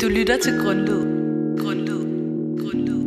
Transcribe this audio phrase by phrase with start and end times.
[0.00, 1.02] Du lytter til Grundlyd.
[1.58, 2.04] Grundlyd.
[2.58, 3.02] Grundlyd.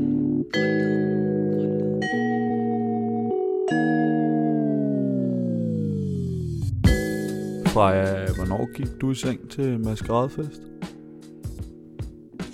[7.67, 10.61] Freja, hvornår gik du i seng til maskeradefest?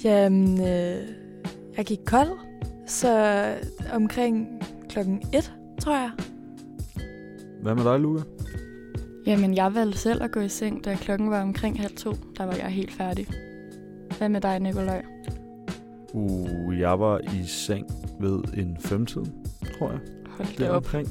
[0.04, 1.08] Jamen, øh,
[1.78, 2.30] jeg gik kold,
[2.88, 3.44] så
[3.94, 6.12] omkring klokken 1, tror jeg.
[7.62, 8.24] Hvad med dig, Luca?
[9.26, 12.14] Jamen, jeg valgte selv at gå i seng, da klokken var omkring halv to.
[12.38, 13.28] Der var jeg helt færdig.
[14.18, 15.06] Hvad med dig, Nikolaj?
[16.14, 17.88] Uh, jeg var i seng
[18.20, 19.24] ved en femtid,
[19.80, 20.00] tror jeg.
[20.28, 20.76] Hold Det det op.
[20.84, 21.08] omkring.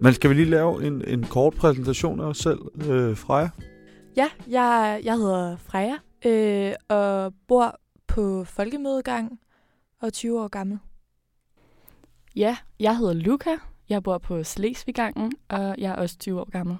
[0.00, 2.58] Men skal vi lige lave en, en kort præsentation af os selv,
[2.90, 3.48] øh, Freja?
[4.16, 5.94] Ja, jeg, jeg hedder Freja
[6.26, 9.40] øh, og bor på Folkemødegang
[10.00, 10.78] og er 20 år gammel.
[12.36, 13.50] Ja, jeg hedder Luca.
[13.88, 16.76] Jeg bor på Slesviggangen, og jeg er også 20 år gammel.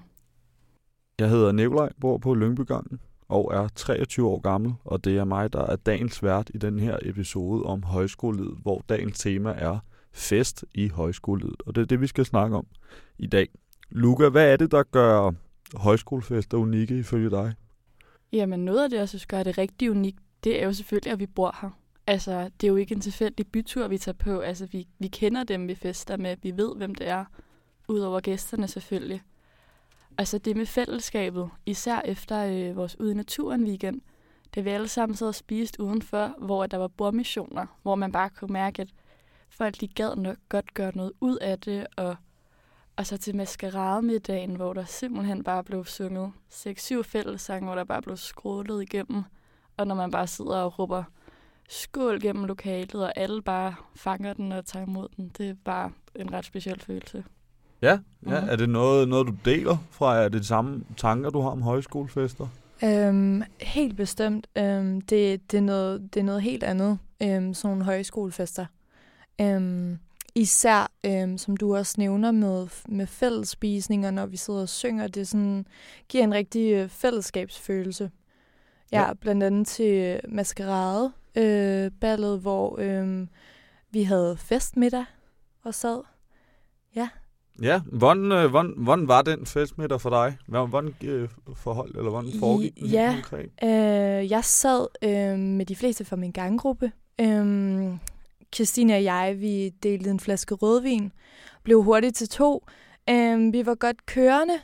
[1.18, 5.52] Jeg hedder Nikolaj, bor på Lyngbygangen og er 23 år gammel, og det er mig,
[5.52, 9.78] der er dagens vært i den her episode om højskolelivet, hvor dagens tema er
[10.12, 12.66] fest i højskolelivet, og det er det, vi skal snakke om
[13.18, 13.48] i dag.
[13.90, 15.32] Luca, hvad er det, der gør
[15.74, 17.54] højskolefester unikke ifølge dig?
[18.32, 21.18] Jamen, noget af det, jeg synes gør det rigtig unikt, det er jo selvfølgelig, at
[21.18, 21.70] vi bor her.
[22.06, 24.38] Altså, det er jo ikke en tilfældig bytur, vi tager på.
[24.38, 26.36] Altså, vi, vi kender dem, vi fester med.
[26.42, 27.24] Vi ved, hvem det er.
[27.88, 29.22] Udover gæsterne selvfølgelig.
[30.18, 34.00] Og så det med fællesskabet, især efter øh, vores ude i naturen weekend,
[34.54, 38.30] da vi alle sammen sad og spiste udenfor, hvor der var bordmissioner, hvor man bare
[38.30, 38.88] kunne mærke, at
[39.48, 42.16] folk de gad nok godt gøre noget ud af det, og,
[42.96, 48.02] og så til maskerademiddagen, hvor der simpelthen bare blev sunget 6-7 fællessange, hvor der bare
[48.02, 49.22] blev skrålet igennem,
[49.76, 51.04] og når man bare sidder og råber
[51.68, 56.32] skål gennem lokalet, og alle bare fanger den og tager imod den, det var en
[56.32, 57.24] ret speciel følelse.
[57.82, 58.40] Ja, ja.
[58.40, 58.48] Mhm.
[58.50, 60.16] er det noget, noget, du deler fra?
[60.16, 62.48] Er det de samme tanker, du har om højskolefester?
[62.84, 64.46] Øhm, helt bestemt.
[64.56, 68.66] Øhm, det, det, er noget, det er noget helt andet, øhm, sådan nogle højskolefester.
[69.40, 69.98] Øhm,
[70.34, 75.06] især, øhm, som du også nævner, med, med fællesspisninger, når vi sidder og synger.
[75.06, 75.66] Det sådan,
[76.08, 78.10] giver en rigtig øh, fællesskabsfølelse.
[78.92, 79.12] Ja, Ja.
[79.14, 83.28] blandt andet til maskerade øh, ballet, hvor øhm,
[83.90, 85.04] vi havde festmiddag
[85.64, 86.00] og sad.
[86.96, 87.08] Ja,
[87.92, 90.36] hvordan, øh, hvordan, hvordan var den festmiddag for dig?
[90.46, 93.12] Hvordan, øh, forhold, eller hvordan foregik den Ja.
[93.14, 93.50] konkret?
[93.64, 96.92] Øh, jeg sad øh, med de fleste fra min ganggruppe.
[97.20, 97.88] Øh,
[98.54, 101.12] Christine og jeg, vi delte en flaske rødvin,
[101.64, 102.64] blev hurtigt til to.
[103.10, 104.54] Øh, vi var godt kørende.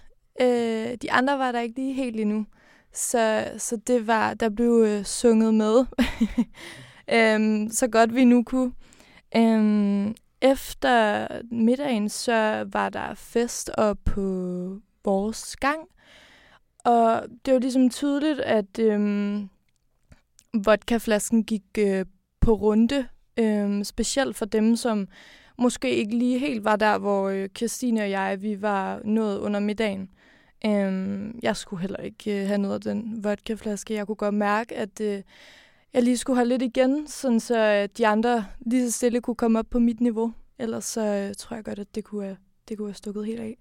[0.41, 2.47] Øh, de andre var der ikke lige helt endnu.
[2.93, 5.85] Så, så det var, der blev øh, sunget med,
[7.17, 8.73] øh, så godt vi nu kunne.
[9.37, 15.89] Øh, efter middagen, så var der fest op på vores gang.
[16.85, 19.49] Og det var ligesom tydeligt, at øhm,
[20.65, 22.05] vodkaflasken gik øh,
[22.41, 23.09] på runde.
[23.37, 25.09] Øhm, specielt for dem, som
[25.59, 29.61] måske ikke lige helt var der, hvor øh, Christine og jeg, vi var nået under
[29.61, 30.11] middagen.
[30.67, 33.95] Øhm, jeg skulle heller ikke øh, have noget af den vodkaflaske.
[33.95, 35.23] Jeg kunne godt mærke, at øh,
[35.95, 39.35] jeg lige skulle have lidt igen, sådan så øh, de andre lige så stille kunne
[39.37, 40.33] komme op på mit niveau.
[40.59, 42.37] Ellers så øh, tror jeg godt, at det kunne, have,
[42.69, 43.59] det kunne have stukket helt af.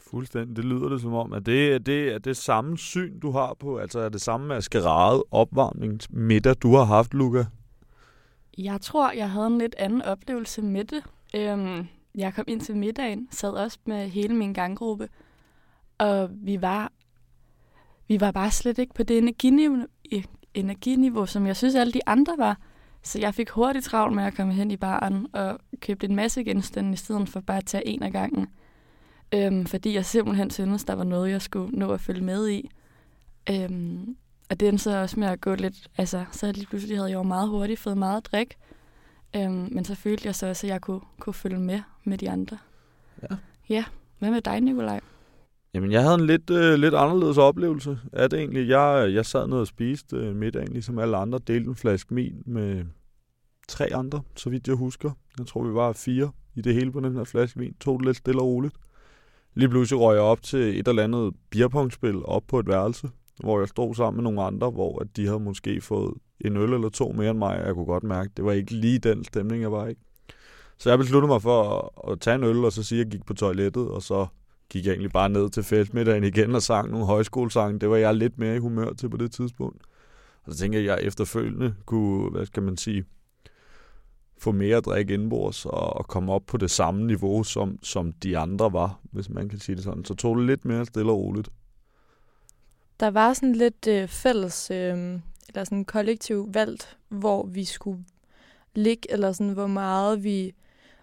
[0.00, 0.56] Fuldstændig.
[0.56, 3.54] Det lyder det som om, at det er det, er det samme syn, du har
[3.54, 7.46] på, altså er det samme maskerade, opvarmningsmiddag, du har haft, Luca?
[8.58, 11.04] Jeg tror, jeg havde en lidt anden oplevelse med det.
[11.34, 15.08] Øhm, jeg kom ind til middagen, sad også med hele min ganggruppe,
[15.98, 16.92] og vi var,
[18.08, 19.86] vi var bare slet ikke på det energiniveau,
[20.54, 22.58] energiniveau, som jeg synes alle de andre var.
[23.02, 26.44] Så jeg fik hurtigt travlt med at komme hen i baren og købe en masse
[26.44, 28.46] genstande, i stedet for bare at tage en af gangen.
[29.34, 32.70] Øhm, fordi jeg simpelthen syntes, der var noget, jeg skulle nå at følge med i.
[33.50, 34.16] Øhm,
[34.50, 37.14] og det endte så også med at gå lidt, altså, så lige pludselig havde jeg
[37.14, 38.56] jo meget hurtigt fået meget drik.
[39.36, 42.30] Øhm, men så følte jeg så også, at jeg kunne, kunne følge med med de
[42.30, 42.58] andre.
[43.22, 43.36] Ja.
[43.68, 43.84] Ja,
[44.18, 45.00] hvad med dig, Nikolaj?
[45.74, 48.68] Jamen, jeg havde en lidt, øh, lidt anderledes oplevelse af det egentlig.
[48.68, 52.42] Jeg, jeg sad ned og spiste øh, middagen, ligesom alle andre, delte en flaske min
[52.46, 52.84] med
[53.68, 55.10] tre andre, så vidt jeg husker.
[55.38, 57.74] Jeg tror, vi var fire i det hele på den her flaske vin.
[57.80, 58.74] Tog det lidt stille og roligt.
[59.54, 63.08] Lige pludselig røg jeg op til et eller andet beerpongspil op på et værelse,
[63.40, 66.72] hvor jeg stod sammen med nogle andre, hvor at de havde måske fået en øl
[66.72, 67.62] eller to mere end mig.
[67.66, 69.94] Jeg kunne godt mærke, det var ikke lige den stemning, jeg var i.
[70.78, 73.12] Så jeg besluttede mig for at, at tage en øl, og så sige, at jeg
[73.12, 74.26] gik på toilettet, og så
[74.70, 77.78] gik jeg egentlig bare ned til festmiddagen igen og sang nogle højskolesange.
[77.78, 79.82] Det var jeg lidt mere i humør til på det tidspunkt.
[80.44, 83.04] Og så tænkte jeg, at jeg efterfølgende kunne, hvad skal man sige,
[84.38, 88.12] få mere at drikke indbords og, og komme op på det samme niveau, som, som
[88.12, 90.04] de andre var, hvis man kan sige det sådan.
[90.04, 91.48] Så tog det lidt mere stille og roligt.
[93.00, 98.04] Der var sådan lidt øh, fælles øh, eller sådan kollektivt valgt, hvor vi skulle
[98.74, 100.54] ligge, eller sådan, hvor meget vi,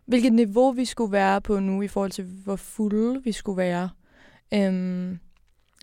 [0.07, 3.89] hvilket niveau vi skulle være på nu, i forhold til, hvor fulde vi skulle være.
[4.53, 5.19] Øhm,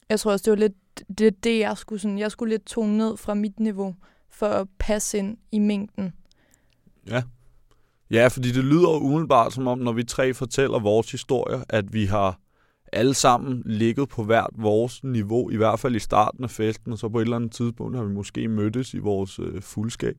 [0.08, 2.96] jeg tror også, det var lidt det, det jeg skulle sådan, jeg skulle lidt tone
[2.96, 3.94] ned fra mit niveau,
[4.30, 6.12] for at passe ind i mængden.
[7.08, 7.22] Ja.
[8.10, 12.04] Ja, fordi det lyder umiddelbart som om, når vi tre fortæller vores historier, at vi
[12.04, 12.40] har
[12.92, 16.98] alle sammen ligget på hvert vores niveau, i hvert fald i starten af festen, og
[16.98, 20.16] så på et eller andet tidspunkt har vi måske mødtes i vores øh, fuldskab.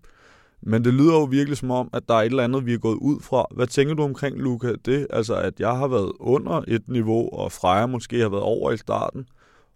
[0.67, 2.77] Men det lyder jo virkelig som om, at der er et eller andet, vi er
[2.77, 3.45] gået ud fra.
[3.51, 4.73] Hvad tænker du omkring, Luca?
[4.85, 8.71] Det, altså, at jeg har været under et niveau, og Freja måske har været over
[8.71, 9.27] i starten,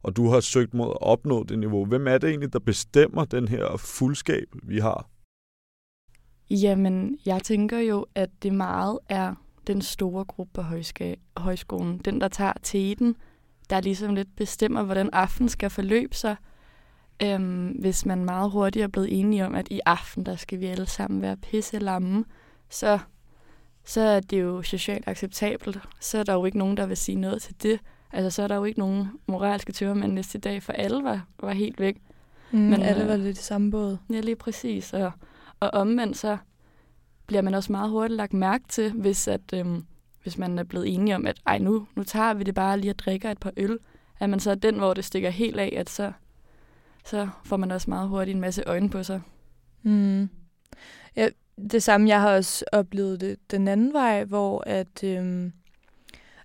[0.03, 1.85] og du har søgt mod at opnå det niveau.
[1.85, 5.09] Hvem er det egentlig, der bestemmer den her fuldskab, vi har?
[6.49, 9.35] Jamen, jeg tænker jo, at det meget er
[9.67, 10.61] den store gruppe på
[11.37, 11.97] højskolen.
[11.97, 13.15] Den, der tager teten,
[13.69, 16.35] der ligesom lidt bestemmer, hvordan aften skal forløbe sig.
[17.23, 20.65] Øhm, hvis man meget hurtigt er blevet enige om, at i aften, der skal vi
[20.65, 22.25] alle sammen være pisse lamme,
[22.69, 22.99] så,
[23.83, 25.79] så er det jo socialt acceptabelt.
[25.99, 27.79] Så er der jo ikke nogen, der vil sige noget til det.
[28.11, 31.53] Altså, så er der jo ikke nogen moralske tørmænd næste dag, for alle var, var
[31.53, 31.97] helt væk.
[32.51, 33.97] Mm, Men alle øh, var lidt i samme båd.
[34.09, 34.93] Ja, lige præcis.
[34.93, 35.11] Og,
[35.59, 36.37] og omvendt så
[37.25, 39.83] bliver man også meget hurtigt lagt mærke til, hvis, at, øhm,
[40.23, 42.89] hvis man er blevet enige om, at ej, nu, nu tager vi det bare lige
[42.89, 43.77] at drikke et par øl.
[44.19, 46.11] At man så er den, hvor det stikker helt af, at så,
[47.05, 49.21] så får man også meget hurtigt en masse øjne på sig.
[49.83, 50.29] Mm.
[51.15, 51.29] Ja,
[51.71, 55.53] det samme, jeg har også oplevet det den anden vej, hvor at, øhm,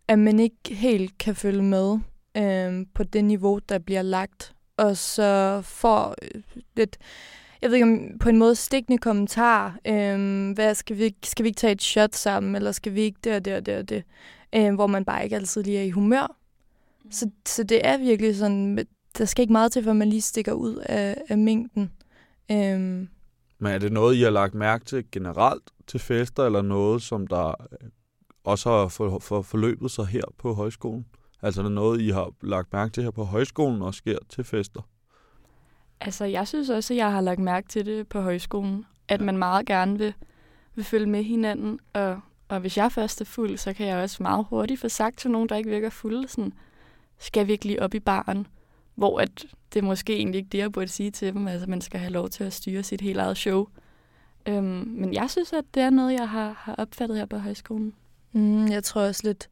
[0.09, 1.99] at man ikke helt kan følge med
[2.37, 6.43] øhm, på det niveau, der bliver lagt, og så får øh,
[6.77, 6.99] lidt
[7.63, 9.79] jeg ved ikke om på en måde stikkende kommentar.
[9.87, 13.19] Øhm, hvad, skal, vi, skal vi ikke tage et shot sammen, eller skal vi ikke
[13.25, 14.05] det og det og det og det?
[14.55, 16.37] Øhm, hvor man bare ikke altid lige er i humør.
[17.05, 17.13] Mm.
[17.13, 18.87] Så, så det er virkelig sådan,
[19.19, 21.93] der skal ikke meget til, for man lige stikker ud af, af mængden.
[22.51, 23.09] Øhm.
[23.59, 27.27] Men er det noget, I har lagt mærke til generelt til fester, eller noget, som
[27.27, 27.89] der øh,
[28.45, 31.07] også har for, for, forløbet sig her på højskolen?
[31.43, 34.45] Altså er det noget, I har lagt mærke til her på højskolen og sker til
[34.45, 34.81] fester?
[36.01, 39.39] Altså, jeg synes også, at jeg har lagt mærke til det på højskolen, at man
[39.39, 40.15] meget gerne vil,
[40.75, 44.23] vil følge med hinanden, og, og hvis jeg først er fuld, så kan jeg også
[44.23, 46.53] meget hurtigt få sagt til nogen, der ikke virker fulde, sådan,
[47.19, 48.47] skal vi ikke lige op i baren?
[48.95, 52.01] Hvor at det måske egentlig ikke det, jeg burde sige til dem, altså man skal
[52.01, 53.67] have lov til at styre sit helt eget show.
[54.47, 57.95] Øhm, men jeg synes, at det er noget, jeg har, har opfattet her på højskolen.
[58.33, 59.49] Mm, jeg tror også lidt,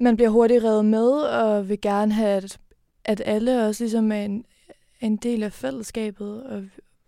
[0.00, 2.58] man bliver hurtigt revet med, og vil gerne have, at,
[3.04, 4.44] at alle også ligesom er en,
[5.00, 6.64] en del af fællesskabet, og,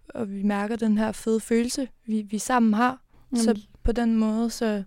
[0.09, 3.01] og vi mærker den her fede følelse, vi, vi sammen har.
[3.31, 3.37] Mm.
[3.37, 4.83] Så på den måde, så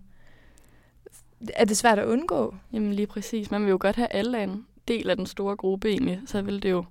[1.54, 2.54] er det svært at undgå.
[2.72, 3.50] Jamen lige præcis.
[3.50, 6.62] Man vil jo godt have alle en del af den store gruppe egentlig, så vil
[6.62, 6.84] det jo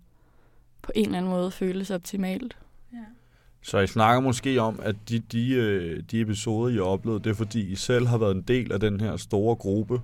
[0.81, 2.57] på en eller anden måde føles optimalt.
[2.93, 2.97] Ja.
[3.61, 7.29] Så I snakker måske om, at de, de, øh, de episoder, I har oplevet, det
[7.29, 10.01] er fordi, I selv har været en del af den her store gruppe,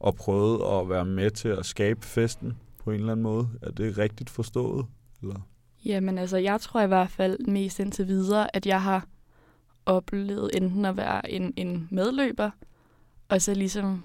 [0.00, 3.48] og prøvet at være med til at skabe festen på en eller anden måde.
[3.62, 4.86] Er det rigtigt forstået?
[5.22, 5.40] Eller?
[5.84, 9.06] Jamen altså, jeg tror i hvert fald mest indtil videre, at jeg har
[9.86, 12.50] oplevet enten at være en, en medløber,
[13.28, 14.04] og så ligesom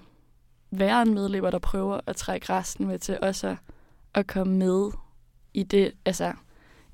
[0.70, 3.56] være en medløber, der prøver at trække resten med til også at,
[4.14, 4.90] at komme med
[5.54, 6.32] i det, altså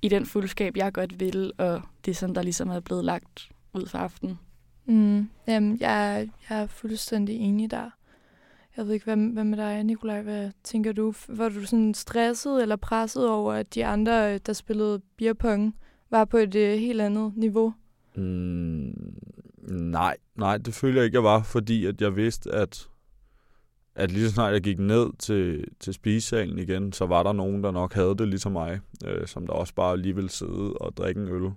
[0.02, 3.86] i den fuldskab, jeg godt vil, og det, som der ligesom er blevet lagt ud
[3.86, 4.38] for aften.
[4.84, 7.90] Mm, jamen, jeg, jeg er fuldstændig enig der.
[8.76, 10.22] Jeg ved ikke, hvad, hvad med dig, Nikolaj?
[10.22, 11.14] Hvad tænker du?
[11.28, 15.76] Var du sådan stresset eller presset over, at de andre, der spillede beerpong,
[16.10, 17.74] var på et uh, helt andet niveau?
[18.16, 19.14] Mm,
[19.68, 22.88] nej, nej, det føler jeg ikke, jeg var, fordi at jeg vidste, at,
[23.94, 27.64] at lige så snart jeg gik ned til, til spisesalen igen, så var der nogen,
[27.64, 30.96] der nok havde det ligesom mig, øh, som der også bare lige ville sidde og
[30.96, 31.50] drikke en øl.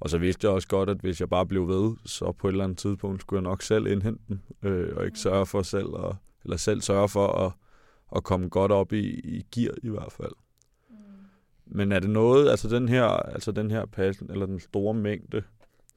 [0.00, 2.52] Og så vidste jeg også godt, at hvis jeg bare blev ved, så på et
[2.52, 5.88] eller andet tidspunkt skulle jeg nok selv indhente den, øh, og ikke sørge for selv
[6.04, 7.52] at eller selv sørge for at,
[8.16, 10.32] at komme godt op i, i gear i hvert fald.
[10.90, 10.96] Mm.
[11.66, 15.42] Men er det noget, altså den her, altså den her passen, eller den store mængde,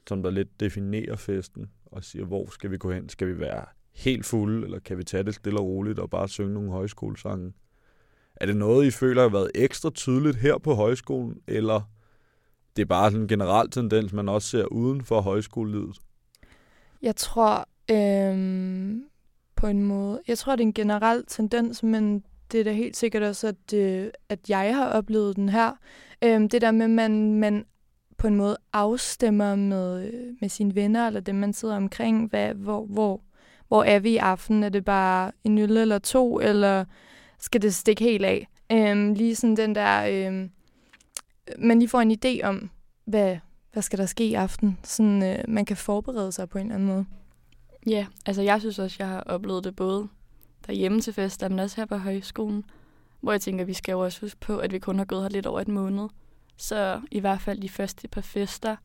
[0.07, 3.09] som der lidt definerer festen, og siger, hvor skal vi gå hen?
[3.09, 6.27] Skal vi være helt fulde, eller kan vi tage det stille og roligt og bare
[6.27, 7.53] synge nogle højskolesange?
[8.35, 11.81] Er det noget, I føler har været ekstra tydeligt her på højskolen, eller
[12.75, 15.97] det er bare sådan en generel tendens, man også ser uden for højskolelivet?
[17.01, 19.03] Jeg tror, øhm,
[19.55, 20.21] på en måde.
[20.27, 23.73] Jeg tror, det er en generel tendens, men det er da helt sikkert også, at,
[23.73, 25.71] øh, at jeg har oplevet den her.
[26.23, 27.65] Øhm, det der med, at man, man
[28.17, 32.29] på en måde afstemmer med, øh, med sine venner, eller dem, man sidder omkring.
[32.29, 33.21] Hvad, hvor, hvor,
[33.71, 34.63] hvor er vi i aften?
[34.63, 36.85] Er det bare en øl eller to, eller
[37.39, 38.47] skal det stikke helt af?
[38.71, 40.27] Øhm, lige sådan den der...
[40.27, 40.49] Øhm,
[41.57, 42.69] man lige får en idé om,
[43.05, 43.37] hvad,
[43.73, 46.75] hvad skal der ske i aften, sådan øh, man kan forberede sig på en eller
[46.75, 47.05] anden måde.
[47.87, 50.07] Ja, altså jeg synes også, jeg har oplevet det både
[50.67, 52.63] derhjemme til fester, men også her på højskolen,
[53.21, 55.29] hvor jeg tænker, vi skal jo også huske på, at vi kun har gået her
[55.29, 56.07] lidt over et måned.
[56.57, 58.75] Så i hvert fald de første par fester,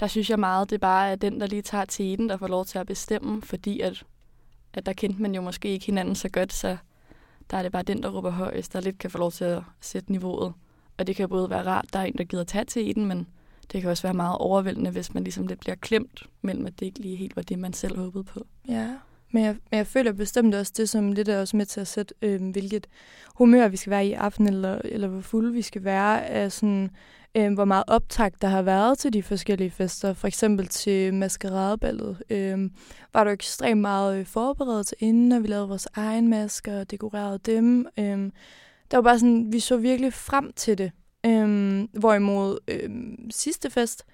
[0.00, 2.64] der synes jeg meget, det bare er den, der lige tager tiden, der får lov
[2.64, 4.04] til at bestemme, fordi at,
[4.74, 6.76] at der kendte man jo måske ikke hinanden så godt, så
[7.50, 9.62] der er det bare den, der råber højst, der lidt kan få lov til at
[9.80, 10.52] sætte niveauet.
[10.98, 13.26] Og det kan både være rart, der er en, der gider tage til den, men
[13.72, 16.86] det kan også være meget overvældende, hvis man ligesom lidt bliver klemt mellem, at det
[16.86, 18.46] ikke lige helt var det, man selv håbede på.
[18.68, 18.94] Ja,
[19.36, 21.86] men jeg, men jeg føler bestemt også det, som lidt er også med til at
[21.86, 22.86] sætte, øh, hvilket
[23.34, 26.90] humør vi skal være i aften, eller, eller hvor fulde vi skal være, af sådan,
[27.34, 30.12] øh, hvor meget optag der har været til de forskellige fester.
[30.12, 32.70] For eksempel til maskeradeballet øh,
[33.12, 36.90] var der ekstremt meget øh, forberedt til inden, og vi lavede vores egen masker og
[36.90, 37.86] dekorerede dem.
[37.98, 38.30] Øh,
[38.90, 40.92] der var bare sådan, vi så virkelig frem til det.
[41.26, 42.90] Øh, hvorimod øh,
[43.30, 44.04] sidste fest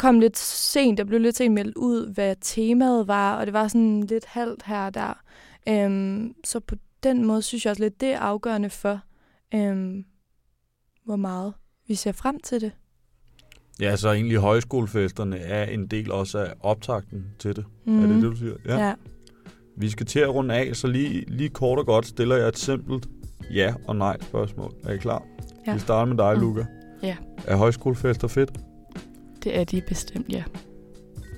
[0.00, 3.68] kom lidt sent, der blev lidt sent meldt ud, hvad temaet var, og det var
[3.68, 5.22] sådan lidt halvt her og der.
[5.68, 9.00] Øh, så på den måde synes jeg også lidt, det er afgørende for,
[9.54, 10.04] øh,
[11.04, 11.52] hvor meget
[11.88, 12.72] vi ser frem til det.
[13.80, 17.64] Ja, så egentlig højskolefesterne er en del også af optakten til det.
[17.86, 17.92] Mm.
[17.92, 18.02] Mm.
[18.02, 18.54] Er det det, du siger?
[18.66, 18.78] Ja.
[18.78, 18.94] ja.
[19.76, 22.58] Vi skal til at runde af, så lige, lige kort og godt stiller jeg et
[22.58, 23.08] simpelt
[23.54, 24.72] ja og nej spørgsmål.
[24.84, 25.22] Er I klar?
[25.66, 25.72] Ja.
[25.74, 26.40] Vi starter med dig, Mm.
[26.40, 26.66] Luca.
[27.02, 27.16] Ja.
[27.46, 28.50] Er højskolefester fedt?
[29.44, 30.42] Det er de bestemt, ja.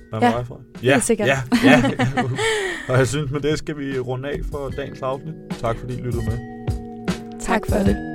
[0.09, 0.83] Hvad Ja, Frederik?
[0.83, 1.27] Ja, sikkert.
[1.27, 1.83] ja, ja.
[2.89, 5.33] og jeg synes, med det skal vi runde af for dagens afsnit.
[5.59, 6.37] Tak fordi I lyttede med.
[7.39, 8.12] Tak for det.